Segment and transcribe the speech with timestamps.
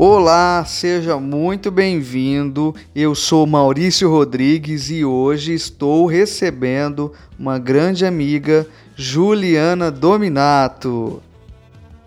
[0.00, 2.72] Olá, seja muito bem-vindo.
[2.94, 8.64] Eu sou Maurício Rodrigues e hoje estou recebendo uma grande amiga,
[8.94, 11.20] Juliana Dominato.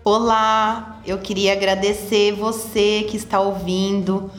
[0.02, 4.30] Olá, eu queria agradecer você que está ouvindo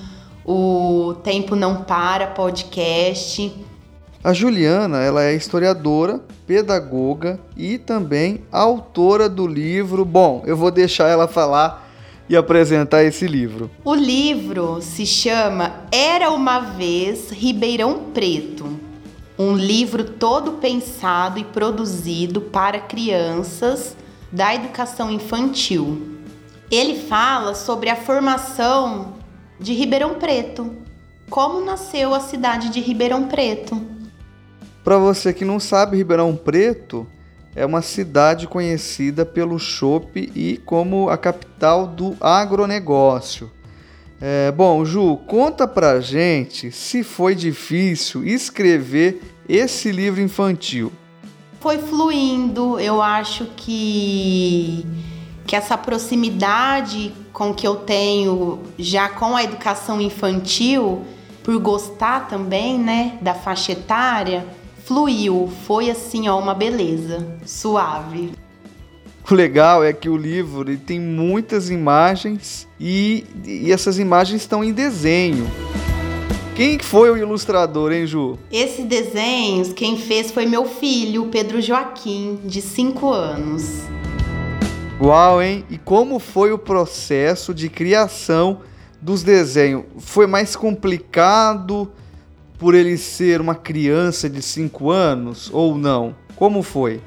[0.43, 3.55] o Tempo Não Para podcast.
[4.23, 10.03] A Juliana, ela é historiadora, pedagoga e também autora do livro.
[10.03, 11.82] Bom, eu vou deixar ela falar
[12.29, 13.69] e apresentar esse livro.
[13.83, 18.79] O livro se chama Era uma vez Ribeirão Preto.
[19.37, 23.97] Um livro todo pensado e produzido para crianças
[24.31, 26.13] da educação infantil.
[26.71, 29.13] Ele fala sobre a formação
[29.59, 30.75] de Ribeirão Preto,
[31.29, 33.81] como nasceu a cidade de Ribeirão Preto.
[34.83, 37.07] Para você que não sabe, Ribeirão Preto
[37.55, 43.51] é uma cidade conhecida pelo chopp e como a capital do agronegócio.
[44.19, 50.91] É, bom, Ju, conta pra gente se foi difícil escrever esse livro infantil.
[51.59, 54.85] Foi fluindo, eu acho que,
[55.45, 61.05] que essa proximidade com que eu tenho já com a educação infantil,
[61.43, 64.45] por gostar também, né, da faixa etária,
[64.85, 68.31] fluiu, foi assim, ó, uma beleza, suave.
[69.29, 74.73] O legal é que o livro tem muitas imagens e, e essas imagens estão em
[74.73, 75.49] desenho.
[76.55, 78.37] Quem foi o ilustrador, hein, Ju?
[78.51, 83.63] Esses desenhos, quem fez foi meu filho, Pedro Joaquim, de 5 anos.
[85.01, 85.65] Uau, hein?
[85.69, 88.59] E como foi o processo de criação
[89.01, 89.85] dos desenhos?
[89.97, 91.91] Foi mais complicado?
[92.63, 96.15] Por ele ser uma criança de 5 anos ou não?
[96.33, 97.01] Como foi?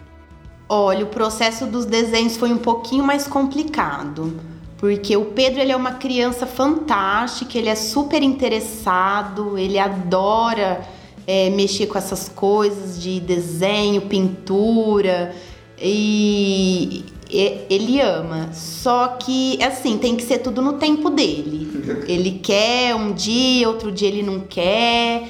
[0.69, 4.39] Olha, o processo dos desenhos foi um pouquinho mais complicado,
[4.77, 10.87] porque o Pedro ele é uma criança fantástica, ele é super interessado, ele adora
[11.27, 15.34] é, mexer com essas coisas de desenho, pintura
[15.81, 18.53] e ele ama.
[18.53, 21.65] Só que assim, tem que ser tudo no tempo dele.
[22.06, 25.28] Ele quer um dia, outro dia ele não quer.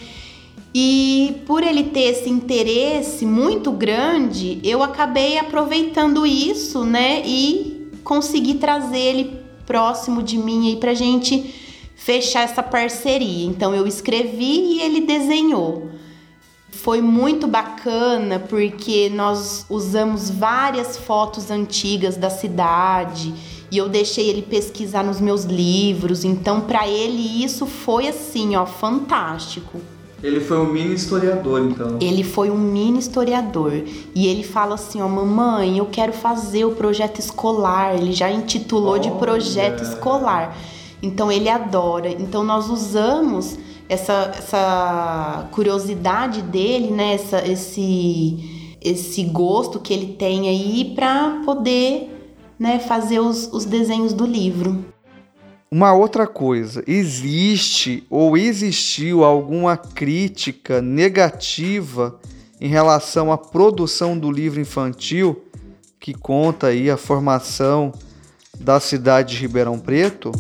[0.79, 7.23] E por ele ter esse interesse muito grande, eu acabei aproveitando isso, né?
[7.25, 11.55] E consegui trazer ele próximo de mim aí pra gente
[11.97, 13.47] fechar essa parceria.
[13.47, 15.93] Então eu escrevi e ele desenhou.
[16.69, 23.33] Foi muito bacana porque nós usamos várias fotos antigas da cidade
[23.73, 26.23] e eu deixei ele pesquisar nos meus livros.
[26.23, 29.96] Então para ele isso foi assim, ó, fantástico.
[30.27, 31.99] Ele foi um mini historiador, então.
[32.01, 33.73] Ele foi um mini historiador.
[34.13, 37.95] E ele fala assim: ó, mamãe, eu quero fazer o projeto escolar.
[37.95, 40.57] Ele já intitulou de projeto escolar.
[41.01, 42.11] Então ele adora.
[42.11, 43.57] Então nós usamos
[43.89, 47.15] essa, essa curiosidade dele, né?
[47.15, 54.13] Essa, esse, esse gosto que ele tem aí para poder né, fazer os, os desenhos
[54.13, 54.85] do livro.
[55.69, 62.21] Uma outra coisa, existe ou existiu alguma crítica negativa
[62.61, 65.43] em relação à produção do livro infantil
[65.99, 67.93] que conta aí a formação
[68.61, 70.31] da cidade de Ribeirão Preto?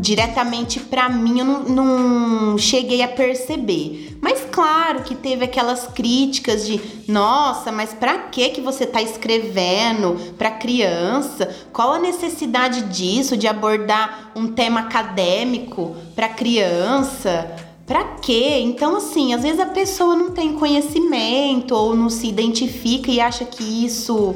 [0.00, 4.16] Diretamente para mim eu não, não, cheguei a perceber.
[4.20, 10.16] Mas claro que teve aquelas críticas de, nossa, mas para que que você tá escrevendo
[10.36, 11.48] para criança?
[11.72, 17.54] Qual a necessidade disso de abordar um tema acadêmico para criança?
[17.86, 18.60] Para quê?
[18.62, 23.44] Então assim, às vezes a pessoa não tem conhecimento ou não se identifica e acha
[23.44, 24.34] que isso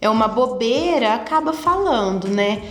[0.00, 2.62] é uma bobeira, acaba falando, né?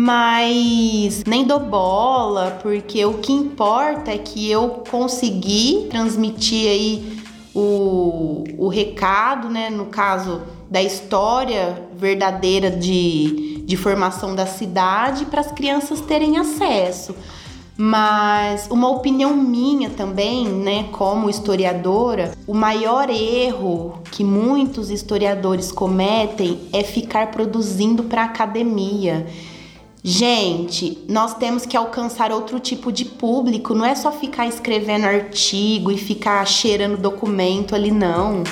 [0.00, 7.18] Mas nem dou bola, porque o que importa é que eu consegui transmitir aí
[7.52, 15.40] o, o recado, né, no caso da história verdadeira de, de formação da cidade para
[15.40, 17.12] as crianças terem acesso.
[17.76, 26.60] Mas uma opinião minha também, né, como historiadora, o maior erro que muitos historiadores cometem
[26.72, 29.26] é ficar produzindo para academia.
[30.10, 35.90] Gente, nós temos que alcançar outro tipo de público, não é só ficar escrevendo artigo
[35.90, 38.42] e ficar cheirando documento ali, não.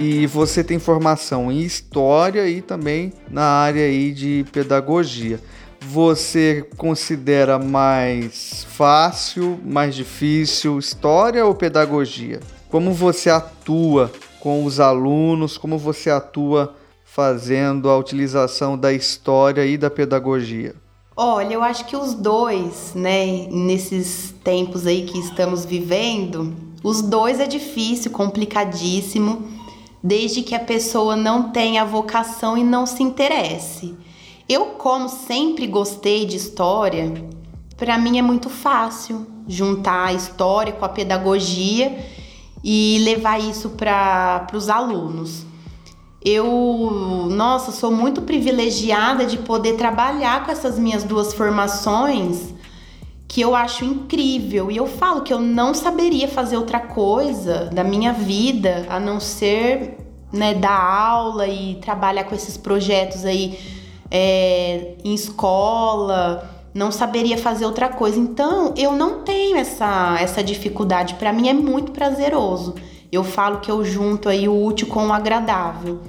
[0.00, 5.38] E você tem formação em história e também na área aí de pedagogia.
[5.82, 12.40] Você considera mais fácil, mais difícil, história ou pedagogia?
[12.70, 14.10] Como você atua
[14.40, 15.58] com os alunos?
[15.58, 16.74] Como você atua
[17.14, 20.74] fazendo a utilização da história e da pedagogia?
[21.16, 26.52] Olha, eu acho que os dois, né, nesses tempos aí que estamos vivendo,
[26.82, 29.46] os dois é difícil, complicadíssimo,
[30.02, 33.94] desde que a pessoa não tenha vocação e não se interesse.
[34.48, 37.14] Eu, como sempre gostei de história,
[37.76, 41.96] para mim é muito fácil juntar a história com a pedagogia
[42.62, 45.53] e levar isso para os alunos.
[46.24, 52.54] Eu, nossa, sou muito privilegiada de poder trabalhar com essas minhas duas formações
[53.28, 54.70] que eu acho incrível.
[54.70, 59.20] E eu falo que eu não saberia fazer outra coisa da minha vida a não
[59.20, 59.98] ser
[60.32, 63.58] né, dar aula e trabalhar com esses projetos aí
[64.10, 66.50] é, em escola.
[66.72, 68.18] Não saberia fazer outra coisa.
[68.18, 71.14] Então, eu não tenho essa, essa dificuldade.
[71.14, 72.74] Para mim é muito prazeroso.
[73.14, 76.00] Eu falo que eu junto aí o útil com o agradável.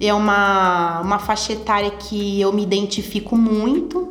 [0.00, 4.08] É uma, uma faixa etária que eu me identifico muito,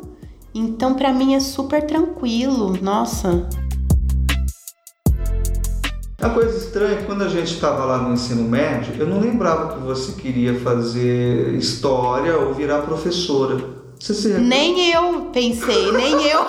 [0.54, 3.48] então para mim é super tranquilo, nossa.
[6.20, 9.20] Uma coisa estranha é que quando a gente estava lá no ensino médio, eu não
[9.20, 13.58] lembrava que você queria fazer história ou virar professora.
[13.98, 16.44] Você se Nem eu pensei, nem eu.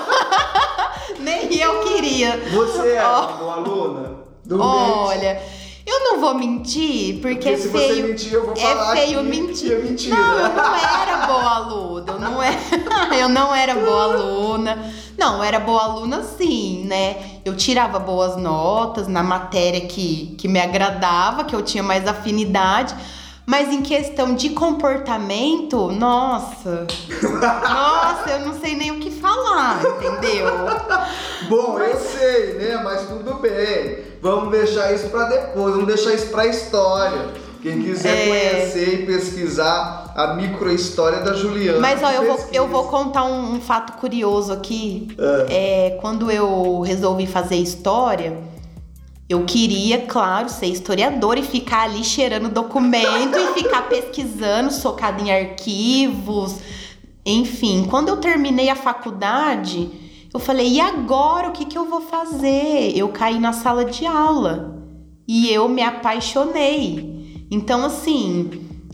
[1.23, 2.37] nem eu queria.
[2.51, 3.19] Você é oh.
[3.21, 4.19] uma boa aluna?
[4.43, 5.58] Do Olha.
[5.99, 7.95] Eu não vou mentir, porque, porque é se feio.
[7.95, 9.71] Você mentir, eu vou é falar é feio mentir.
[9.73, 10.15] É mentira.
[10.15, 12.11] Não, eu não era boa aluna.
[12.13, 14.93] Eu não era, eu não era boa aluna.
[15.17, 17.41] Não, eu era boa aluna sim, né?
[17.43, 22.95] Eu tirava boas notas na matéria que, que me agradava, que eu tinha mais afinidade.
[23.45, 26.87] Mas em questão de comportamento, nossa.
[27.63, 30.45] nossa, eu não sei nem o que falar, entendeu?
[31.49, 32.79] Bom, eu sei, né?
[32.83, 34.08] Mas tudo bem.
[34.21, 37.29] Vamos deixar isso para depois, vamos deixar isso para história.
[37.61, 38.27] Quem quiser é...
[38.27, 41.79] conhecer e pesquisar a microhistória da Juliana.
[41.79, 45.09] Mas ó, eu vou, eu vou contar um, um fato curioso aqui.
[45.17, 45.87] É.
[45.87, 45.97] é.
[46.01, 48.37] quando eu resolvi fazer história,
[49.27, 55.31] eu queria, claro, ser historiador e ficar ali cheirando documento e ficar pesquisando, socado em
[55.31, 56.55] arquivos.
[57.25, 62.01] Enfim, quando eu terminei a faculdade, eu falei, e agora o que, que eu vou
[62.01, 62.95] fazer?
[62.95, 64.83] Eu caí na sala de aula
[65.27, 67.47] e eu me apaixonei.
[67.49, 68.49] Então, assim,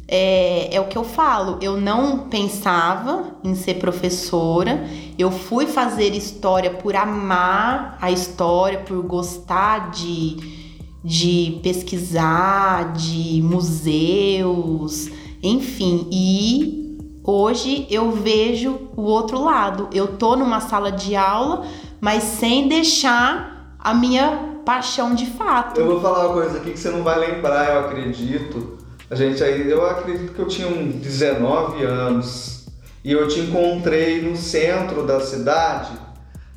[0.08, 4.88] é, é o que eu falo, eu não pensava em ser professora,
[5.18, 10.38] eu fui fazer história por amar a história, por gostar de,
[11.04, 15.10] de pesquisar, de museus,
[15.44, 16.85] enfim, e
[17.28, 19.90] Hoje eu vejo o outro lado.
[19.92, 21.66] Eu tô numa sala de aula,
[22.00, 25.80] mas sem deixar a minha paixão de fato.
[25.80, 28.78] Eu vou falar uma coisa aqui que você não vai lembrar, eu acredito.
[29.10, 32.68] A gente aí, eu acredito que eu tinha uns 19 anos
[33.04, 35.94] e eu te encontrei no centro da cidade,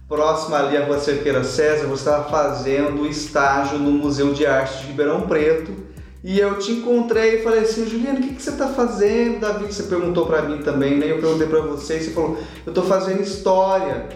[0.07, 4.87] próximo ali à Rua Cerqueira César, você estava fazendo estágio no Museu de Arte de
[4.89, 5.88] Ribeirão Preto
[6.29, 9.41] e eu te encontrei e falei assim, Juliana, o que, que você está fazendo?
[9.41, 11.11] Davi, você perguntou para mim também, né?
[11.11, 12.37] Eu perguntei para você e você falou,
[12.67, 14.11] eu estou fazendo história.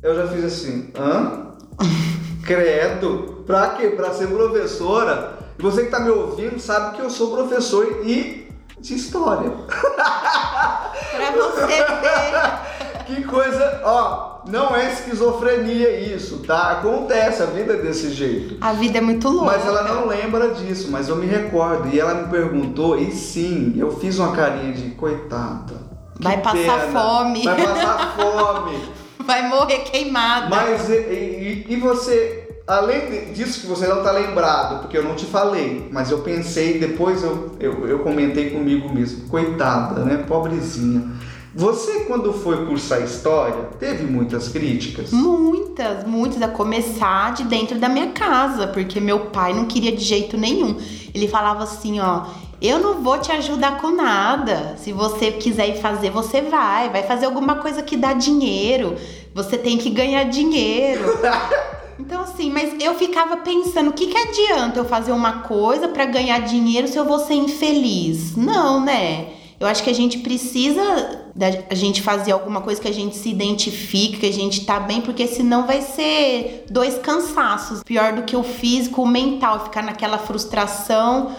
[0.00, 1.56] Eu já fiz assim, hã?
[2.46, 3.42] Credo?
[3.44, 3.88] Pra quê?
[3.88, 5.36] Pra ser professora?
[5.58, 9.50] E você que está me ouvindo sabe que eu sou professor e de história.
[9.66, 13.04] pra você ver.
[13.04, 16.72] que coisa, ó, não é esquizofrenia isso, tá?
[16.72, 18.56] Acontece, a vida é desse jeito.
[18.60, 19.56] A vida é muito louca.
[19.56, 21.88] Mas ela não lembra disso, mas eu me recordo.
[21.94, 25.88] E ela me perguntou, e sim, eu fiz uma carinha de coitada.
[26.18, 27.44] Vai passar pena, fome.
[27.44, 28.82] Vai passar fome.
[29.24, 30.48] vai morrer queimada.
[30.48, 35.14] Mas e, e, e você, além disso que você não tá lembrado, porque eu não
[35.14, 40.24] te falei, mas eu pensei, depois eu, eu, eu comentei comigo mesmo, coitada, né?
[40.26, 41.27] Pobrezinha.
[41.58, 45.10] Você, quando foi cursar história, teve muitas críticas?
[45.10, 50.04] Muitas, muitas, a começar de dentro da minha casa, porque meu pai não queria de
[50.04, 50.76] jeito nenhum.
[51.12, 52.26] Ele falava assim: ó,
[52.62, 54.76] eu não vou te ajudar com nada.
[54.78, 56.90] Se você quiser ir fazer, você vai.
[56.90, 58.94] Vai fazer alguma coisa que dá dinheiro.
[59.34, 61.02] Você tem que ganhar dinheiro.
[62.00, 66.06] Então, assim, mas eu ficava pensando: o que, que adianta eu fazer uma coisa para
[66.06, 68.36] ganhar dinheiro se eu vou ser infeliz?
[68.36, 69.37] Não, né?
[69.60, 73.16] Eu acho que a gente precisa da a gente fazer alguma coisa que a gente
[73.16, 77.82] se identifique, que a gente tá bem, porque senão vai ser dois cansaços.
[77.82, 81.32] Pior do que o físico, o mental, ficar naquela frustração.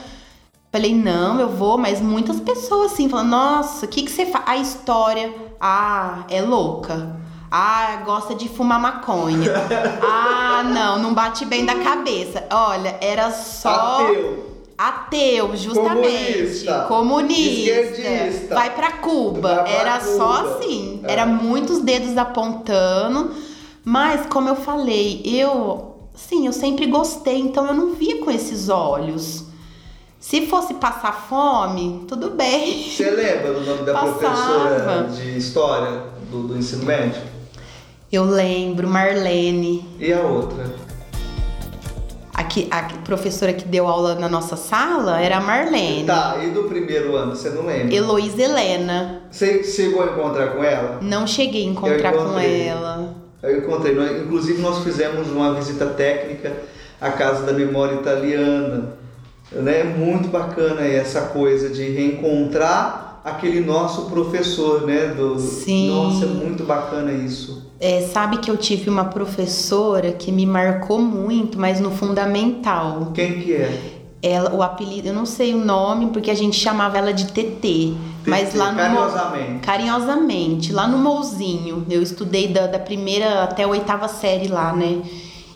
[0.71, 4.43] Falei, não, eu vou, mas muitas pessoas assim, falando, nossa, o que, que você faz?
[4.47, 7.17] A história, ah, é louca.
[7.49, 9.51] Ah, gosta de fumar maconha.
[10.03, 12.45] ah, não, não bate bem da cabeça.
[12.51, 14.05] Olha, era só.
[14.05, 14.48] Ateu
[14.81, 16.37] Ateu, justamente.
[16.37, 16.85] Comunista.
[16.87, 17.69] Comunista.
[17.81, 18.55] Esquerdista.
[18.55, 19.63] Vai pra Cuba.
[19.63, 20.55] Vai Era só Cuba.
[20.55, 21.01] assim.
[21.03, 21.11] É.
[21.11, 23.31] Era muitos dedos apontando.
[23.83, 25.97] Mas, como eu falei, eu.
[26.15, 29.43] Sim, eu sempre gostei, então eu não via com esses olhos.
[30.17, 32.89] Se fosse passar fome, tudo bem.
[32.89, 34.17] Você lembra do nome da Passava.
[34.17, 37.21] professora de história do, do ensino médio?
[38.11, 40.73] Eu lembro, Marlene, E a outra?
[42.39, 46.05] A, que- a professora que deu aula na nossa sala era a Marlene.
[46.05, 47.93] Tá, e do primeiro ano, você não lembra?
[47.93, 49.23] Heloísa Helena.
[49.29, 50.99] Você chegou a encontrar com ela?
[51.01, 53.13] Não cheguei a encontrar com ela.
[53.43, 56.53] Eu encontrei, inclusive nós fizemos uma visita técnica
[57.01, 58.93] à Casa da Memória Italiana.
[59.51, 59.79] Né?
[59.81, 65.07] É muito bacana essa coisa de reencontrar aquele nosso professor, né?
[65.07, 65.39] Do...
[65.39, 65.89] Sim.
[65.89, 67.69] Nossa, é muito bacana isso.
[67.79, 73.11] É, sabe que eu tive uma professora que me marcou muito, mas no fundamental.
[73.13, 73.99] Quem que é?
[74.21, 77.93] Ela, o apelido, eu não sei o nome, porque a gente chamava ela de TT.
[78.27, 79.59] Mas lá no Carinhosamente.
[79.65, 81.85] carinhosamente, lá no Mouzinho.
[81.89, 85.01] Eu estudei da, da primeira até a oitava série lá, né?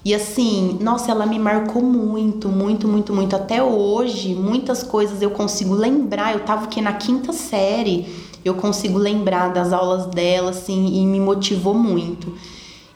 [0.06, 3.36] E assim, nossa, ela me marcou muito, muito, muito, muito.
[3.36, 6.34] Até hoje, muitas coisas eu consigo lembrar.
[6.34, 8.06] Eu tava aqui na quinta série,
[8.44, 12.34] eu consigo lembrar das aulas dela, assim, e me motivou muito.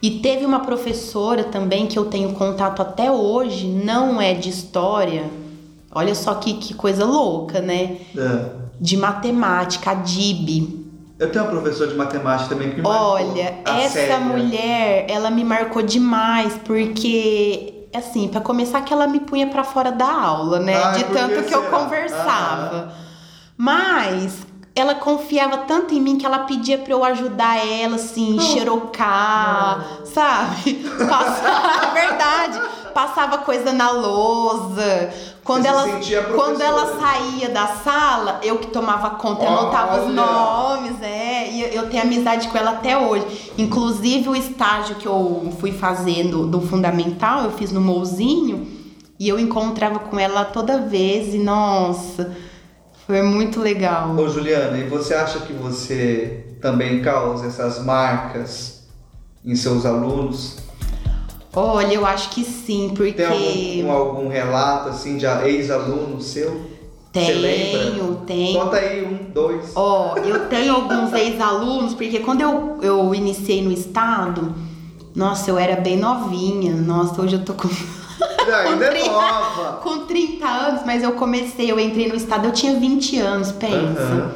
[0.01, 5.25] E teve uma professora também que eu tenho contato até hoje, não é de história.
[5.91, 7.97] Olha só que, que coisa louca, né?
[8.15, 8.51] É.
[8.79, 10.86] De matemática, a Dib.
[11.19, 13.07] Eu tenho uma professora de matemática também que me marcou.
[13.13, 19.47] Olha, essa mulher, ela me marcou demais, porque, assim, pra começar que ela me punha
[19.47, 20.75] pra fora da aula, né?
[20.75, 21.77] Ai, de tanto que eu será?
[21.77, 22.93] conversava.
[23.57, 24.46] Mas
[24.77, 30.75] ela confiava tanto em mim que ela pedia pra eu ajudar ela, assim, xerocar, sabe?
[31.09, 32.61] Passava, verdade.
[32.93, 35.09] Passava coisa na lousa.
[35.43, 40.13] Quando Você ela, quando ela saía da sala, eu que tomava conta, eu anotava os
[40.13, 41.49] nomes, é.
[41.49, 43.53] E eu tenho amizade com ela até hoje.
[43.57, 48.67] Inclusive o estágio que eu fui fazendo do fundamental, eu fiz no Mouzinho,
[49.19, 52.35] e eu encontrava com ela toda vez, e nossa,
[53.07, 54.13] foi muito legal.
[54.17, 58.85] Ô Juliana, e você acha que você também causa essas marcas
[59.45, 60.57] em seus alunos?
[61.55, 63.13] Olha, eu acho que sim, porque.
[63.13, 66.77] Tem algum, algum relato assim de ex-aluno seu?
[67.13, 68.59] Tenho, tenho.
[68.59, 69.71] Conta aí um, dois.
[69.73, 74.53] Ó, eu tenho alguns ex-alunos, porque quando eu, eu iniciei no estado,
[75.15, 76.75] nossa, eu era bem novinha.
[76.75, 77.69] Nossa, hoje eu tô com.
[78.51, 79.79] Ainda é trinta- nova.
[79.83, 84.01] Com 30 anos, mas eu comecei, eu entrei no estado, eu tinha 20 anos, pensa.
[84.01, 84.31] Aham.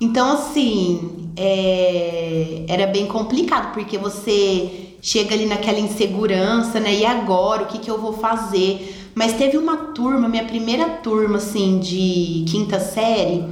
[0.00, 6.94] Então, assim, é, era bem complicado, porque você chega ali naquela insegurança, né?
[6.94, 8.96] E agora, o que, que eu vou fazer?
[9.14, 13.44] Mas teve uma turma, minha primeira turma, assim, de quinta série,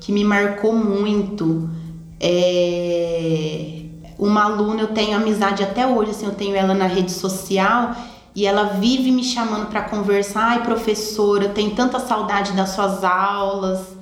[0.00, 1.68] que me marcou muito.
[2.20, 3.72] É,
[4.18, 7.94] uma aluna, eu tenho amizade até hoje, assim, eu tenho ela na rede social
[8.36, 10.50] e ela vive me chamando para conversar.
[10.50, 13.96] Ai, professora, tenho tanta saudade das suas aulas.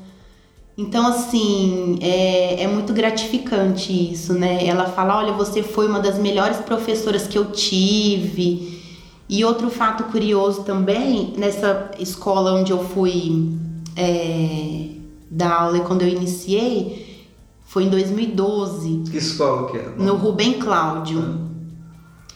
[0.76, 4.66] Então, assim, é, é muito gratificante isso, né?
[4.66, 8.82] Ela fala: olha, você foi uma das melhores professoras que eu tive.
[9.28, 13.52] E outro fato curioso também, nessa escola onde eu fui
[13.96, 14.88] é,
[15.30, 17.24] dar aula quando eu iniciei,
[17.64, 19.88] foi em 2012, Que escola que é?
[19.96, 21.53] no Rubem Cláudio.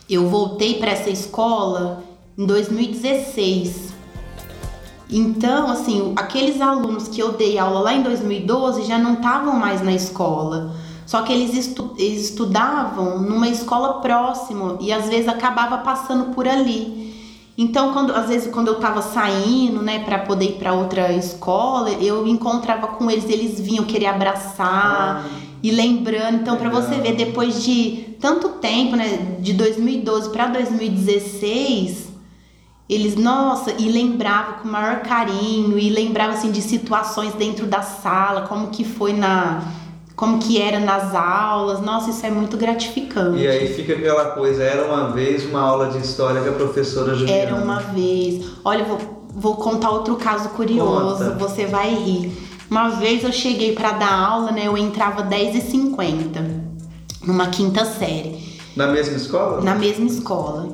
[0.09, 2.03] Eu voltei para essa escola
[2.37, 3.93] em 2016.
[5.11, 9.83] Então, assim, aqueles alunos que eu dei aula lá em 2012 já não estavam mais
[9.83, 10.75] na escola.
[11.05, 16.47] Só que eles, estu eles estudavam numa escola próxima e às vezes acabava passando por
[16.47, 17.09] ali.
[17.57, 21.91] Então, quando, às vezes, quando eu tava saindo, né, para poder ir para outra escola,
[21.91, 25.25] eu encontrava com eles, eles vinham querer abraçar
[25.63, 26.39] e lembrando.
[26.41, 32.09] Então, para você ver, depois de tanto tempo, né, de 2012 para 2016,
[32.89, 37.83] eles, nossa, e lembrava com o maior carinho, e lembrava assim de situações dentro da
[37.83, 39.63] sala, como que foi na.
[40.17, 41.81] como que era nas aulas.
[41.81, 43.43] Nossa, isso é muito gratificante.
[43.43, 47.15] E aí fica aquela coisa, era uma vez uma aula de história que a professora
[47.15, 47.39] Juliana.
[47.39, 48.45] Era uma vez.
[48.65, 48.99] Olha, vou,
[49.35, 51.39] vou contar outro caso curioso, Conta.
[51.39, 52.48] você vai rir.
[52.71, 54.67] Uma vez eu cheguei para dar aula, né?
[54.67, 56.45] Eu entrava 10h50,
[57.25, 58.37] numa quinta série,
[58.77, 59.61] Na mesma escola?
[59.63, 60.69] na mesma escola.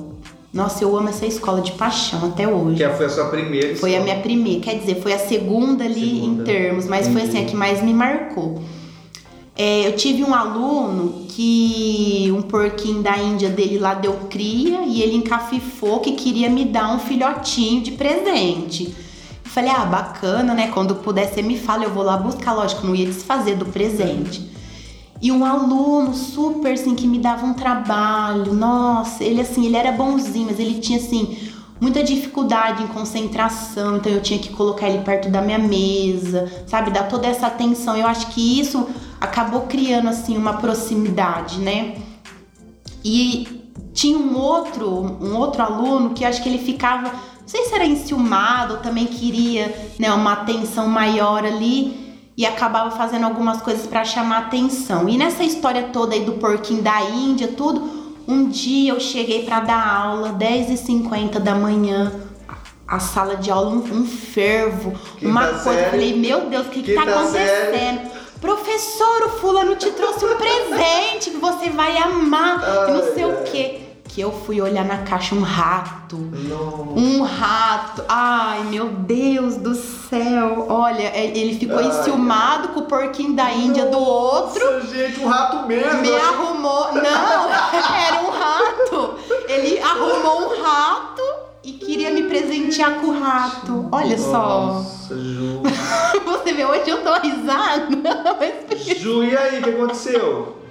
[0.53, 2.77] Nossa, eu amo essa escola de paixão até hoje.
[2.77, 4.05] Que foi a sua primeira Foi a escola.
[4.05, 6.43] minha primeira, quer dizer, foi a segunda ali Segunda.
[6.43, 7.37] em termos, mas foi Entendi.
[7.39, 8.63] assim a que mais me marcou.
[9.57, 15.01] É, eu tive um aluno que um porquinho da Índia dele lá deu cria e
[15.03, 18.95] ele encafifou que queria me dar um filhotinho de presente.
[19.55, 20.67] Falei, ah, bacana, né?
[20.73, 22.55] Quando puder, você me fala, eu vou lá buscar.
[22.55, 24.51] Lógico, não ia desfazer do presente.
[25.23, 28.53] E um aluno super, assim, que me dava um trabalho.
[28.53, 31.39] Nossa, ele, assim, ele era bonzinho, mas ele tinha, assim,
[31.81, 33.99] muita dificuldade em concentração.
[33.99, 36.91] Então eu tinha que colocar ele perto da minha mesa, sabe?
[36.91, 37.97] Dar toda essa atenção.
[37.97, 38.89] Eu acho que isso
[39.21, 41.95] acabou criando, assim, uma proximidade, né?
[43.05, 47.13] E tinha um outro, um outro aluno que acho que ele ficava
[47.45, 52.91] não sei se era enciumado ou também queria né, uma atenção maior ali e acabava
[52.91, 55.07] fazendo algumas coisas para chamar atenção.
[55.11, 59.61] E nessa história toda aí do porquinho da Índia, tudo, um dia eu cheguei para
[59.61, 62.11] dar aula, 10h50 da manhã,
[62.89, 65.63] a sala de aula, um, um fervo, Quinta uma coisa.
[65.65, 65.85] Série.
[65.85, 67.75] Eu falei, meu Deus, o que, que tá acontecendo?
[67.75, 68.01] Série.
[68.41, 73.31] Professor, o fulano te trouxe um presente que você vai amar, ai, não sei ai.
[73.31, 73.84] o quê
[74.15, 76.17] que eu fui olhar na caixa um rato.
[76.17, 76.95] Não.
[76.97, 78.05] Um rato.
[78.09, 80.67] Ai, meu Deus do céu.
[80.69, 84.87] Olha, é, ele ficou Ai, enciumado com o porquinho da Índia Nossa, do outro.
[84.87, 86.01] gente, um rato mesmo.
[86.01, 86.93] Me arrumou.
[86.95, 87.51] Não,
[88.07, 89.15] era um rato.
[89.49, 91.23] Ele arrumou um rato
[91.65, 93.89] e queria me presentear com o rato.
[93.91, 94.67] Olha Nossa, só.
[94.67, 95.61] Nossa, Ju.
[96.25, 97.89] Você vê, hoje eu tô risada.
[98.39, 98.97] Mas...
[98.97, 100.64] Ju, e aí, o que aconteceu?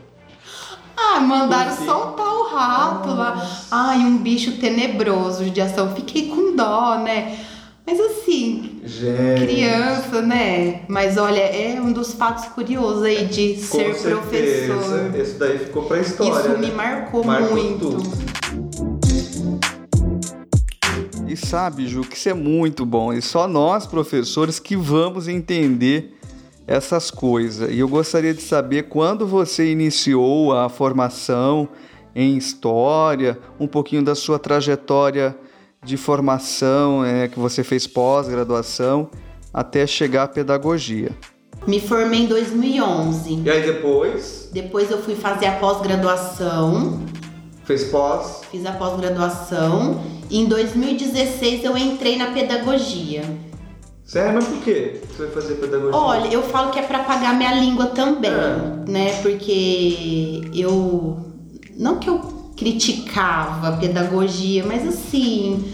[1.05, 3.19] Ah, mandaram soltar o rato Nossa.
[3.22, 3.51] lá.
[3.72, 5.93] Ai, um bicho tenebroso de ação.
[5.95, 7.38] Fiquei com dó, né?
[7.86, 9.45] Mas assim, Gente.
[9.45, 10.81] criança, né?
[10.88, 14.10] Mas olha, é um dos fatos curiosos aí de com ser certeza.
[14.15, 15.15] professor.
[15.19, 16.50] Esse daí ficou pra história.
[16.50, 16.74] Isso me né?
[16.74, 17.89] marcou, marcou muito.
[17.89, 18.33] Tudo.
[21.27, 23.12] E sabe, Ju, que isso é muito bom.
[23.12, 26.17] E só nós, professores, que vamos entender
[26.67, 27.70] essas coisas.
[27.72, 31.70] E eu gostaria de saber quando você iniciou a formação
[32.15, 35.36] em história, um pouquinho da sua trajetória
[35.84, 39.10] de formação, é, que você fez pós-graduação,
[39.53, 41.12] até chegar à pedagogia.
[41.67, 43.41] Me formei em 2011.
[43.43, 44.50] E aí depois?
[44.51, 47.02] Depois eu fui fazer a pós-graduação.
[47.63, 48.41] Fez pós?
[48.52, 50.02] Fiz a pós-graduação.
[50.30, 53.23] Em 2016 eu entrei na pedagogia.
[54.06, 55.96] Sério, mas por quê você vai fazer pedagogia?
[55.96, 58.89] Olha, eu falo que é para pagar minha língua também, é.
[58.89, 59.22] né?
[59.22, 61.18] Porque eu.
[61.78, 62.20] Não que eu
[62.56, 65.74] criticava a pedagogia, mas assim.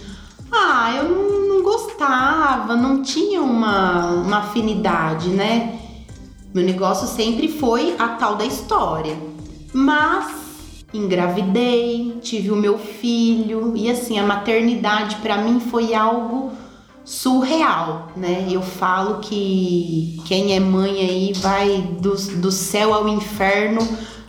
[0.52, 5.80] Ah, eu não, não gostava, não tinha uma, uma afinidade, né?
[6.54, 9.16] Meu negócio sempre foi a tal da história.
[9.72, 16.52] Mas engravidei, tive o meu filho e assim, a maternidade para mim foi algo
[17.10, 18.48] surreal, né?
[18.52, 23.80] Eu falo que quem é mãe aí vai do, do céu ao inferno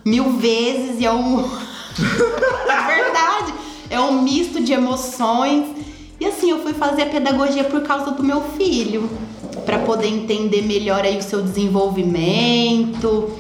[0.03, 1.41] mil vezes e é um.
[1.45, 3.53] é verdade!
[3.91, 5.77] É um misto de emoções.
[6.19, 9.11] E assim, eu fui fazer a pedagogia por causa do meu filho,
[9.67, 13.31] para poder entender melhor aí o seu desenvolvimento.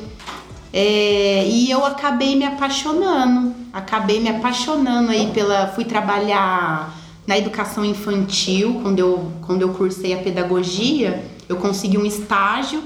[0.70, 5.68] É, e eu acabei me apaixonando, acabei me apaixonando aí pela.
[5.68, 12.06] Fui trabalhar na educação infantil, quando eu, quando eu cursei a pedagogia, eu consegui um
[12.06, 12.82] estágio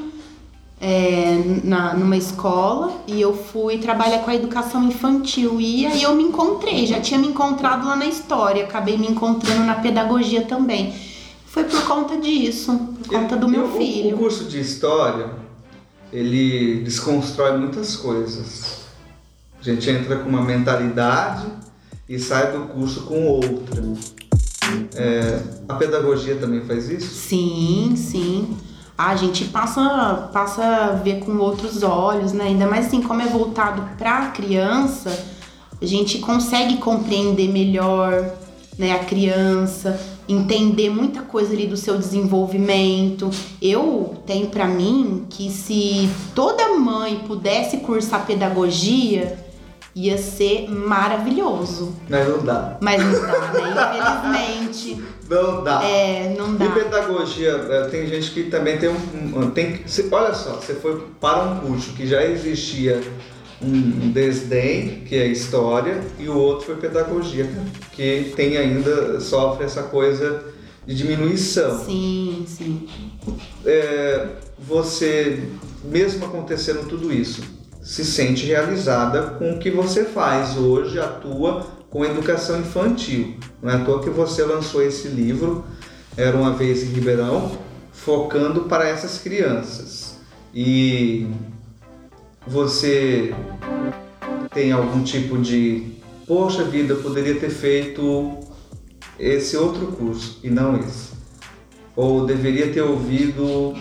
[0.81, 5.61] é, na, numa escola e eu fui trabalhar com a educação infantil.
[5.61, 9.64] E aí eu me encontrei, já tinha me encontrado lá na história, acabei me encontrando
[9.64, 10.94] na pedagogia também.
[11.47, 14.16] Foi por conta disso, por conta do meu filho.
[14.16, 15.31] O curso de história,
[16.12, 18.83] ele desconstrói muitas coisas.
[19.61, 21.47] A gente entra com uma mentalidade
[22.09, 23.83] e sai do curso com outra.
[24.94, 27.09] É, a pedagogia também faz isso?
[27.14, 28.57] Sim, sim.
[28.96, 32.44] A gente passa, passa a ver com outros olhos, né?
[32.44, 35.11] Ainda mais assim, como é voltado para a criança,
[35.83, 38.33] a gente consegue compreender melhor
[38.79, 43.31] né, a criança, entender muita coisa ali do seu desenvolvimento.
[43.61, 49.38] Eu tenho para mim que se toda mãe pudesse cursar pedagogia,
[49.94, 51.94] ia ser maravilhoso.
[52.09, 52.78] Mas não dá.
[52.80, 54.61] Mas não dá, né?
[54.61, 55.04] Infelizmente.
[55.26, 55.83] Não dá.
[55.83, 56.66] É, não dá.
[56.66, 59.50] E pedagogia, é, tem gente que também tem um.
[59.52, 59.80] Tem,
[60.12, 63.00] olha só, você foi para um curso que já existia
[63.62, 67.48] um desdém, que é história, e o outro foi pedagogia,
[67.92, 70.44] que tem ainda, sofre essa coisa
[70.87, 71.83] de diminuição.
[71.85, 72.87] Sim, sim.
[73.64, 74.26] É,
[74.59, 75.42] você,
[75.83, 77.42] mesmo acontecendo tudo isso,
[77.85, 83.37] se sente realizada com o que você faz hoje, atua com educação infantil.
[83.62, 85.62] Não é à toa que você lançou esse livro,
[86.16, 87.59] Era uma vez em Ribeirão,
[87.92, 90.16] focando para essas crianças.
[90.55, 91.27] E
[92.47, 93.35] você
[94.53, 95.94] tem algum tipo de,
[96.25, 98.38] poxa vida, poderia ter feito
[99.18, 101.11] esse outro curso e não esse.
[101.97, 103.75] ou deveria ter ouvido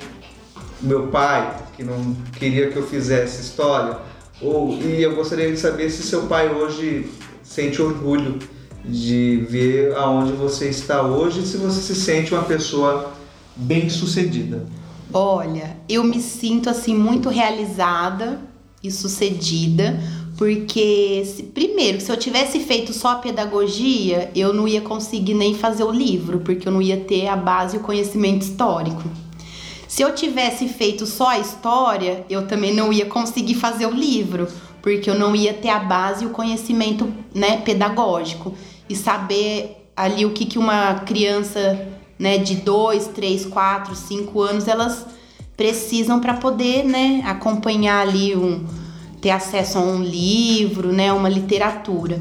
[0.82, 3.98] meu pai, que não queria que eu fizesse história,
[4.42, 7.10] ou e eu gostaria de saber se seu pai hoje
[7.44, 8.40] sente orgulho
[8.86, 13.14] de ver aonde você está hoje e se você se sente uma pessoa
[13.56, 14.66] bem-sucedida.
[15.14, 18.40] Olha, eu me sinto assim muito realizada
[18.84, 20.00] e sucedida,
[20.38, 25.54] porque se, primeiro, se eu tivesse feito só a pedagogia, eu não ia conseguir nem
[25.54, 29.04] fazer o livro, porque eu não ia ter a base e o conhecimento histórico.
[29.94, 34.48] Se eu tivesse feito só a história, eu também não ia conseguir fazer o livro,
[34.82, 38.56] porque eu não ia ter a base e o conhecimento né, pedagógico
[38.90, 44.68] e saber ali o que, que uma criança né, de 2, 3, 4, 5 anos
[44.68, 45.06] elas
[45.56, 48.66] precisam para poder né, acompanhar ali um
[49.22, 52.20] ter acesso a um livro, né, uma literatura.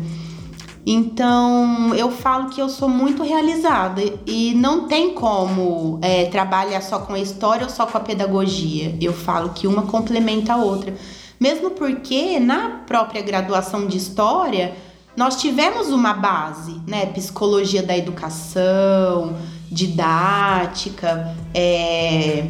[0.85, 6.99] Então eu falo que eu sou muito realizada e não tem como é, trabalhar só
[6.99, 8.97] com a história ou só com a pedagogia.
[9.01, 10.95] Eu falo que uma complementa a outra.
[11.39, 14.75] Mesmo porque na própria graduação de história
[15.17, 17.07] nós tivemos uma base, né?
[17.07, 19.37] Psicologia da educação,
[19.71, 22.47] didática, é,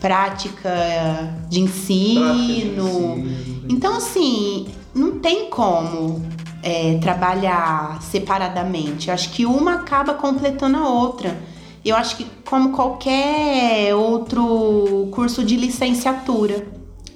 [0.00, 2.20] prática de ensino.
[2.20, 3.66] Prática de ensino.
[3.68, 6.20] Então, assim, não tem como
[6.62, 9.08] é, trabalhar separadamente.
[9.08, 11.36] Eu acho que uma acaba completando a outra.
[11.84, 16.66] Eu acho que como qualquer outro curso de licenciatura,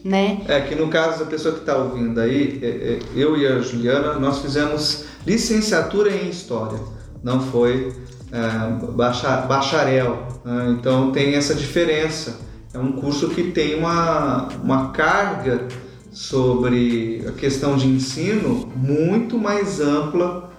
[0.02, 0.42] né?
[0.48, 3.58] É que no caso da pessoa que está ouvindo aí, é, é, eu e a
[3.60, 6.78] Juliana, nós fizemos licenciatura em História,
[7.22, 7.94] não foi
[8.32, 10.26] é, bacharel.
[10.44, 10.76] Né?
[10.78, 12.40] Então tem essa diferença.
[12.72, 15.68] É um curso que tem uma, uma carga
[16.14, 20.50] sobre a questão de ensino muito mais ampla,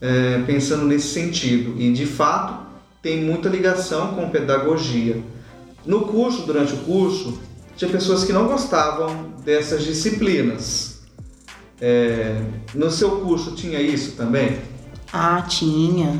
[0.00, 1.78] é, pensando nesse sentido.
[1.78, 2.66] E de fato
[3.02, 5.22] tem muita ligação com pedagogia.
[5.84, 7.38] No curso, durante o curso,
[7.76, 11.02] tinha pessoas que não gostavam dessas disciplinas.
[11.80, 12.40] É,
[12.74, 14.56] no seu curso tinha isso também?
[15.12, 16.18] Ah, tinha.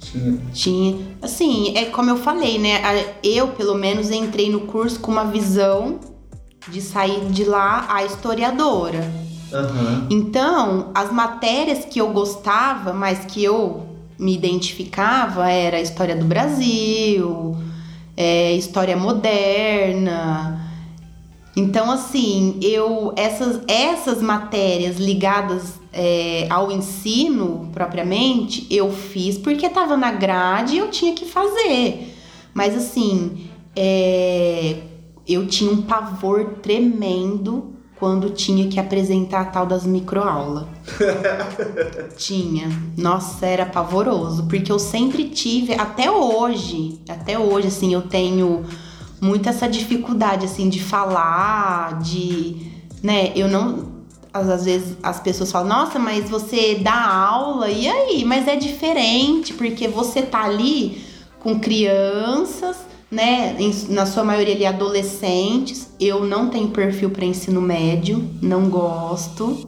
[0.00, 0.38] Tinha.
[0.52, 0.98] Tinha.
[1.22, 2.80] Assim, é como eu falei, né?
[3.22, 6.00] Eu, pelo menos, entrei no curso com uma visão
[6.68, 9.12] de sair de lá a historiadora.
[9.52, 10.06] Uhum.
[10.10, 13.86] Então, as matérias que eu gostava, mas que eu
[14.18, 17.56] me identificava, era história do Brasil,
[18.16, 20.62] é, história moderna.
[21.54, 29.96] Então, assim, eu essas, essas matérias ligadas é, ao ensino propriamente, eu fiz porque estava
[29.96, 32.14] na grade e eu tinha que fazer.
[32.52, 34.76] Mas assim, é,
[35.26, 40.66] eu tinha um pavor tremendo quando tinha que apresentar a tal das microaulas.
[42.16, 42.68] tinha.
[42.96, 48.64] Nossa, era pavoroso, porque eu sempre tive, até hoje, até hoje, assim, eu tenho
[49.20, 52.70] muito essa dificuldade, assim, de falar, de.
[53.02, 53.96] né, eu não.
[54.32, 58.22] Às vezes as pessoas falam, nossa, mas você dá aula, e aí?
[58.22, 61.02] Mas é diferente, porque você tá ali
[61.40, 62.76] com crianças
[63.10, 63.56] né,
[63.88, 65.88] na sua maioria ali adolescentes.
[65.98, 69.66] Eu não tenho perfil para ensino médio, não gosto.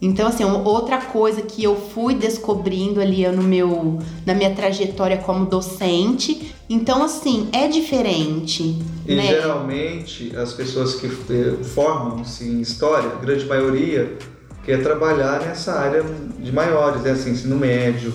[0.00, 5.46] Então, assim, outra coisa que eu fui descobrindo ali no meu, na minha trajetória como
[5.46, 6.54] docente.
[6.68, 8.78] Então, assim, é diferente.
[9.06, 9.26] E né?
[9.26, 14.18] geralmente as pessoas que eh, formam-se em história, grande maioria,
[14.64, 16.04] quer trabalhar nessa área
[16.38, 17.12] de maiores, né?
[17.12, 18.12] assim, ensino médio,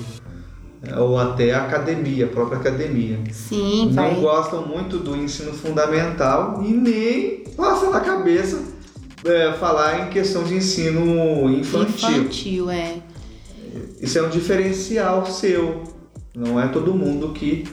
[0.97, 3.19] ou até a academia, a própria academia.
[3.31, 4.15] Sim, Não vai.
[4.15, 8.59] gostam muito do ensino fundamental e nem passa na cabeça
[9.23, 12.09] é, falar em questão de ensino infantil.
[12.09, 12.95] Infantil, é.
[14.01, 15.83] Isso é um diferencial seu.
[16.35, 17.67] Não é todo mundo que,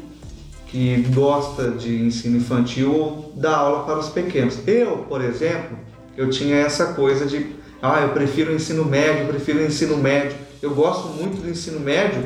[0.67, 4.59] que gosta de ensino infantil ou dá aula para os pequenos.
[4.67, 5.79] Eu, por exemplo,
[6.17, 7.47] eu tinha essa coisa de,
[7.81, 10.37] ah, eu prefiro o ensino médio, eu prefiro o ensino médio.
[10.61, 12.25] Eu gosto muito do ensino médio,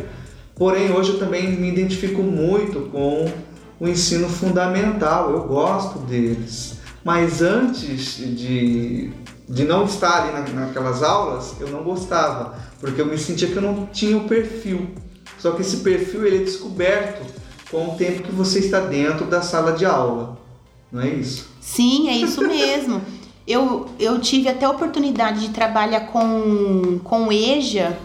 [0.62, 3.29] Porém, hoje eu também me identifico muito com
[3.81, 6.75] o ensino fundamental, eu gosto deles.
[7.03, 9.11] Mas antes de,
[9.48, 13.57] de não estar ali na, naquelas aulas, eu não gostava, porque eu me sentia que
[13.57, 14.87] eu não tinha o perfil.
[15.37, 17.27] Só que esse perfil ele é descoberto
[17.68, 20.38] com o tempo que você está dentro da sala de aula,
[20.92, 21.51] não é isso?
[21.61, 23.03] Sim, é isso mesmo.
[23.48, 27.98] eu, eu tive até a oportunidade de trabalhar com, com EJA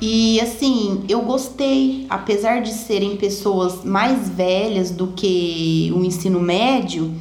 [0.00, 7.14] e assim, eu gostei, apesar de serem pessoas mais velhas do que o ensino médio,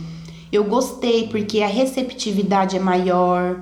[0.52, 3.62] eu gostei porque a receptividade é maior,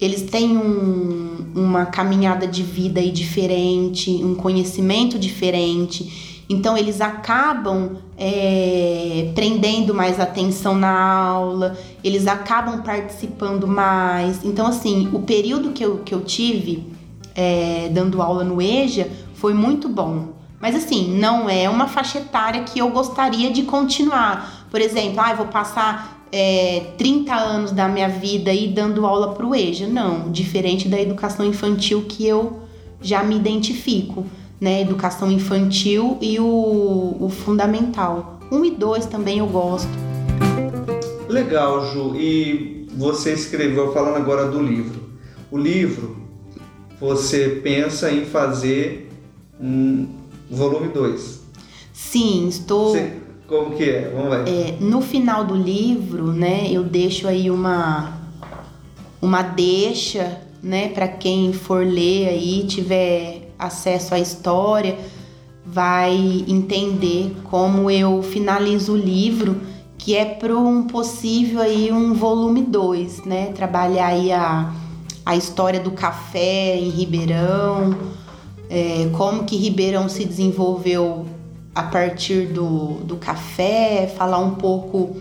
[0.00, 6.44] eles têm um, uma caminhada de vida aí diferente, um conhecimento diferente.
[6.48, 14.44] Então eles acabam é, prendendo mais atenção na aula, eles acabam participando mais.
[14.44, 16.95] Então, assim, o período que eu, que eu tive
[17.36, 20.34] é, dando aula no EJA foi muito bom.
[20.60, 24.66] Mas assim, não é uma faixa etária que eu gostaria de continuar.
[24.70, 29.46] Por exemplo, ah, vou passar é, 30 anos da minha vida aí dando aula para
[29.46, 29.86] o EJA.
[29.86, 32.62] Não, diferente da educação infantil que eu
[33.00, 34.24] já me identifico
[34.60, 34.80] né?
[34.80, 38.40] Educação infantil e o, o fundamental.
[38.50, 39.90] Um e dois também eu gosto.
[41.28, 42.14] Legal, Ju.
[42.16, 45.00] E você escreveu, falando agora do livro.
[45.50, 46.16] O livro,
[47.00, 49.10] você pensa em fazer
[49.60, 50.08] um
[50.50, 51.40] volume 2?
[51.92, 52.90] Sim, estou.
[52.90, 53.12] Você,
[53.46, 54.10] como que é?
[54.14, 54.44] Vamos lá.
[54.48, 58.14] É, no final do livro, né, eu deixo aí uma
[59.20, 64.96] uma deixa, né, para quem for ler aí tiver acesso à história
[65.66, 69.60] vai entender como eu finalizo o livro,
[69.98, 73.46] que é para um possível aí um volume 2, né?
[73.46, 74.72] Trabalhar aí a,
[75.26, 77.94] a história do café em Ribeirão,
[78.70, 81.26] é, como que Ribeirão se desenvolveu
[81.74, 85.16] a partir do, do café, falar um pouco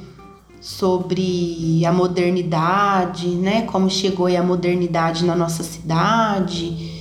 [0.61, 3.63] sobre a modernidade, né?
[3.63, 6.93] Como chegou a modernidade na nossa cidade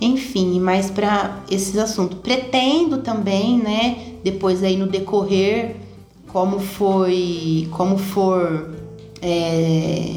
[0.00, 2.18] enfim, mais para esses assuntos.
[2.18, 5.76] Pretendo também, né, depois aí no decorrer,
[6.28, 8.74] como foi, como for
[9.22, 10.12] é,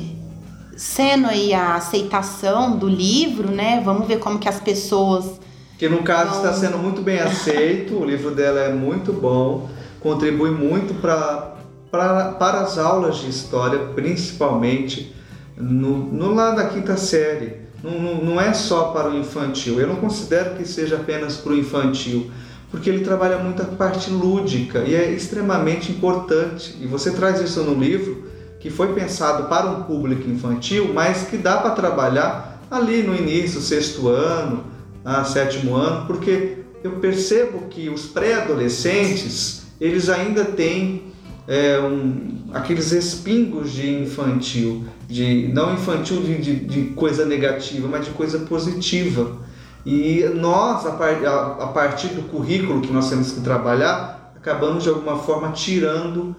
[0.79, 5.37] sendo aí a aceitação do livro, né, vamos ver como que as pessoas...
[5.77, 10.51] Que no caso está sendo muito bem aceito, o livro dela é muito bom, contribui
[10.51, 11.57] muito para
[11.91, 15.13] para as aulas de história, principalmente
[15.57, 19.79] no, no lado da quinta série não, não, é só para o infantil.
[19.79, 22.29] Eu não considero que seja apenas para o infantil,
[22.69, 26.77] porque ele trabalha muito a parte lúdica e é extremamente importante.
[26.79, 28.28] E você traz isso no livro,
[28.59, 33.61] que foi pensado para um público infantil, mas que dá para trabalhar ali no início,
[33.61, 34.65] sexto ano,
[35.03, 41.09] ah, sétimo ano, porque eu percebo que os pré-adolescentes eles ainda têm
[41.47, 48.05] é, um, aqueles respingos de infantil, de não infantil de, de, de, coisa negativa, mas
[48.05, 49.37] de coisa positiva.
[49.85, 54.83] E nós, a, par, a, a, partir do currículo que nós temos que trabalhar, acabamos
[54.83, 56.35] de alguma forma tirando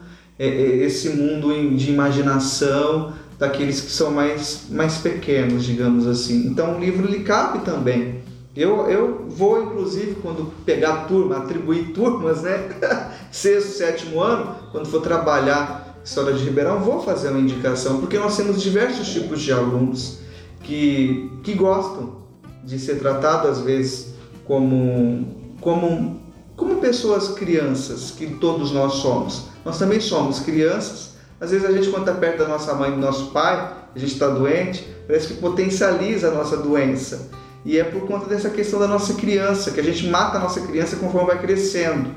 [0.47, 6.47] esse mundo de imaginação daqueles que são mais, mais pequenos, digamos assim.
[6.47, 8.21] Então o livro lhe cabe também
[8.57, 12.69] eu, eu vou, inclusive, quando pegar turma, atribuir turmas, né?
[13.31, 18.37] Sexto, sétimo ano, quando for trabalhar História de Ribeirão, vou fazer uma indicação, porque nós
[18.37, 20.19] temos diversos tipos de alunos
[20.65, 22.17] que, que gostam
[22.65, 25.29] de ser tratado, às vezes, como,
[25.61, 26.21] como,
[26.57, 29.50] como pessoas crianças, que todos nós somos.
[29.71, 31.11] Nós também somos crianças.
[31.41, 33.99] Às vezes a gente, quando está perto da nossa mãe e do nosso pai, a
[34.01, 37.31] gente está doente, parece que potencializa a nossa doença.
[37.65, 40.61] E é por conta dessa questão da nossa criança, que a gente mata a nossa
[40.63, 42.11] criança conforme vai crescendo.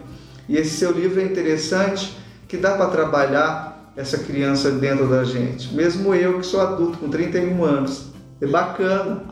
[0.50, 5.72] E esse seu livro é interessante, que dá para trabalhar essa criança dentro da gente.
[5.76, 8.06] Mesmo eu que sou adulto com 31 anos.
[8.42, 9.26] É bacana.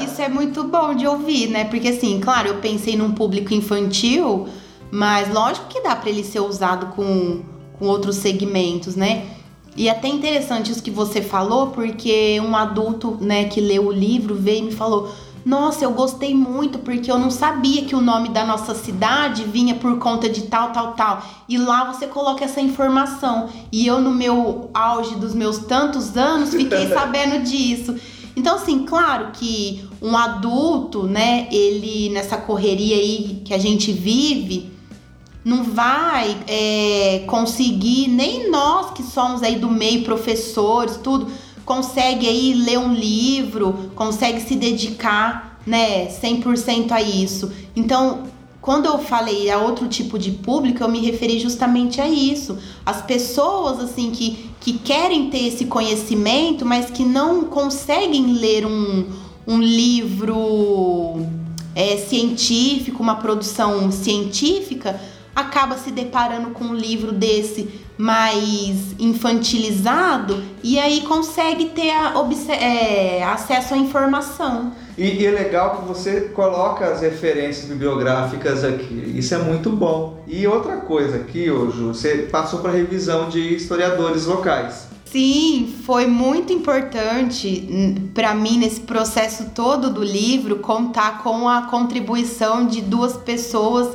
[0.00, 1.64] Isso é muito bom de ouvir, né?
[1.64, 4.48] Porque assim, claro, eu pensei num público infantil,
[4.92, 7.40] mas lógico que dá para ele ser usado com,
[7.78, 9.24] com outros segmentos, né?
[9.74, 13.92] E é até interessante isso que você falou, porque um adulto, né, que leu o
[13.92, 15.10] livro veio e me falou:
[15.46, 19.76] "Nossa, eu gostei muito porque eu não sabia que o nome da nossa cidade vinha
[19.76, 21.22] por conta de tal, tal, tal".
[21.48, 23.48] E lá você coloca essa informação.
[23.72, 27.96] E eu no meu auge dos meus tantos anos fiquei sabendo disso.
[28.36, 34.71] Então, assim, claro que um adulto, né, ele nessa correria aí que a gente vive,
[35.44, 41.28] não vai é, conseguir, nem nós que somos aí do meio, professores, tudo,
[41.64, 47.50] consegue aí ler um livro, consegue se dedicar, né, 100% a isso.
[47.74, 48.24] Então,
[48.60, 52.58] quando eu falei a outro tipo de público, eu me referi justamente a isso.
[52.86, 59.04] As pessoas, assim, que, que querem ter esse conhecimento, mas que não conseguem ler um,
[59.48, 61.26] um livro
[61.74, 65.00] é, científico, uma produção científica,
[65.34, 72.14] acaba se deparando com um livro desse mais infantilizado e aí consegue ter a,
[72.50, 74.72] é, acesso à informação.
[74.96, 79.14] E, e, é legal que você coloca as referências bibliográficas aqui.
[79.16, 80.22] Isso é muito bom.
[80.26, 84.88] E outra coisa aqui, hoje você passou para revisão de historiadores locais.
[85.06, 91.62] Sim, foi muito importante hum, para mim nesse processo todo do livro contar com a
[91.62, 93.94] contribuição de duas pessoas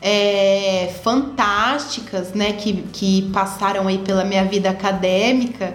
[0.00, 5.74] é, fantásticas, né, que, que passaram aí pela minha vida acadêmica.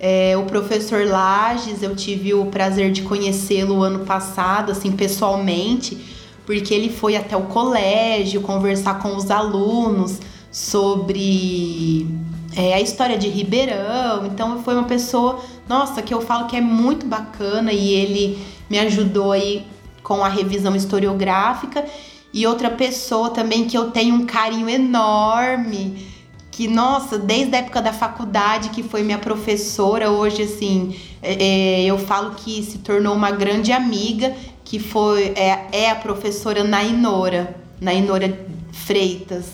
[0.00, 5.96] É, o professor Lages, eu tive o prazer de conhecê-lo ano passado, assim, pessoalmente,
[6.44, 10.18] porque ele foi até o colégio conversar com os alunos
[10.50, 12.08] sobre
[12.56, 14.26] é, a história de Ribeirão.
[14.26, 18.80] Então, foi uma pessoa, nossa, que eu falo que é muito bacana e ele me
[18.80, 19.64] ajudou aí
[20.02, 21.84] com a revisão historiográfica.
[22.32, 26.12] E outra pessoa também que eu tenho um carinho enorme
[26.52, 31.84] que, nossa, desde a época da faculdade, que foi minha professora, hoje, assim, é, é,
[31.84, 37.56] eu falo que se tornou uma grande amiga, que foi é, é a professora Nainora,
[37.80, 38.38] Nainora
[38.70, 39.46] Freitas.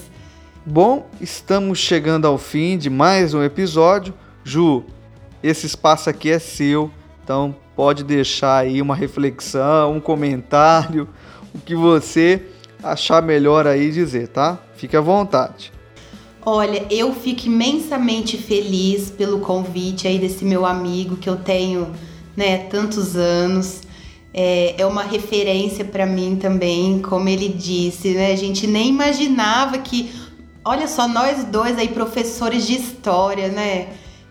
[0.67, 4.13] Bom, estamos chegando ao fim de mais um episódio.
[4.43, 4.83] Ju,
[5.41, 6.91] esse espaço aqui é seu,
[7.23, 11.09] então pode deixar aí uma reflexão, um comentário,
[11.55, 12.43] o que você
[12.83, 14.59] achar melhor aí dizer, tá?
[14.75, 15.73] Fique à vontade.
[16.45, 21.93] Olha, eu fico imensamente feliz pelo convite aí desse meu amigo que eu tenho,
[22.37, 23.83] né, tantos anos.
[24.33, 28.33] É, é uma referência para mim também, como ele disse, né?
[28.33, 30.13] A gente nem imaginava que,
[30.65, 33.89] olha só, nós dois aí professores de história, né?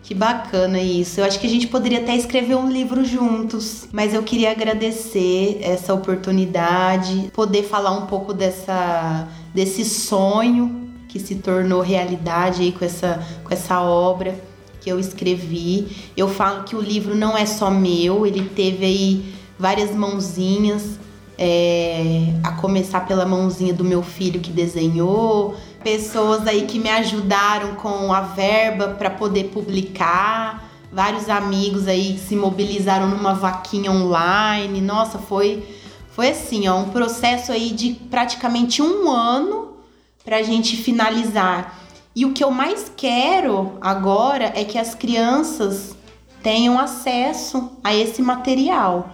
[0.07, 1.19] Que bacana isso.
[1.19, 3.89] Eu acho que a gente poderia até escrever um livro juntos.
[3.91, 11.35] Mas eu queria agradecer essa oportunidade, poder falar um pouco dessa, desse sonho que se
[11.35, 14.33] tornou realidade aí com essa, com essa obra
[14.79, 15.89] que eu escrevi.
[16.15, 20.97] Eu falo que o livro não é só meu, ele teve aí várias mãozinhas,
[21.37, 25.55] é, a começar pela mãozinha do meu filho que desenhou,
[25.87, 32.19] pessoas aí que me ajudaram com a verba para poder publicar, vários amigos aí que
[32.19, 34.81] se mobilizaram numa vaquinha online.
[34.81, 35.65] Nossa, foi
[36.09, 39.77] foi assim, ó, um processo aí de praticamente um ano
[40.25, 41.79] para a gente finalizar.
[42.13, 45.95] E o que eu mais quero agora é que as crianças
[46.43, 49.11] tenham acesso a esse material,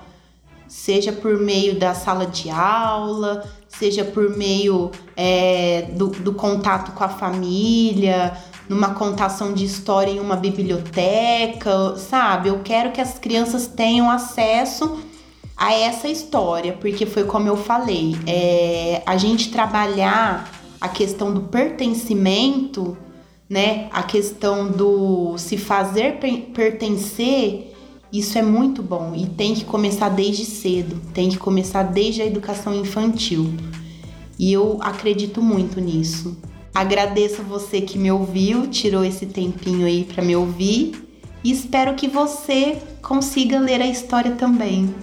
[0.68, 3.44] seja por meio da sala de aula,
[3.78, 8.38] seja por meio é, do, do contato com a família,
[8.70, 12.50] numa contação de história em uma biblioteca, sabe?
[12.50, 15.00] Eu quero que as crianças tenham acesso
[15.56, 21.42] a essa história, porque foi como eu falei, é, a gente trabalhar a questão do
[21.42, 22.98] pertencimento,
[23.50, 23.88] né?
[23.92, 26.20] A questão do se fazer
[26.54, 27.73] pertencer,
[28.14, 32.26] isso é muito bom e tem que começar desde cedo, tem que começar desde a
[32.28, 33.52] educação infantil.
[34.38, 36.38] E eu acredito muito nisso.
[36.76, 41.10] Agradeço você que me ouviu, tirou esse tempinho aí para me ouvir
[41.44, 44.94] e espero que você consiga ler a história também.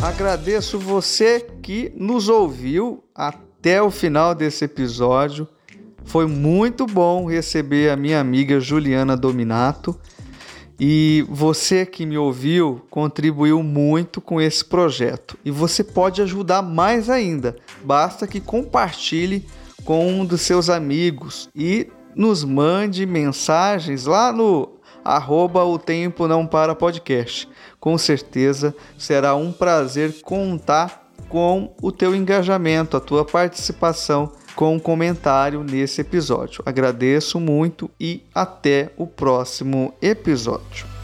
[0.00, 5.46] Agradeço você que nos ouviu até o final desse episódio.
[6.08, 9.94] Foi muito bom receber a minha amiga Juliana Dominato.
[10.80, 15.36] E você que me ouviu contribuiu muito com esse projeto.
[15.44, 17.56] E você pode ajudar mais ainda.
[17.84, 19.46] Basta que compartilhe
[19.84, 26.46] com um dos seus amigos e nos mande mensagens lá no arroba o tempo não
[26.46, 27.48] para podcast
[27.80, 34.78] com certeza será um prazer contar com o teu engajamento, a tua participação com um
[34.80, 36.64] comentário nesse episódio.
[36.66, 40.97] Agradeço muito e até o próximo episódio.